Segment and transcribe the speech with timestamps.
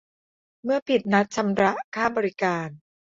[0.63, 2.67] เมื่อผิดนัดชำระค่าบริการ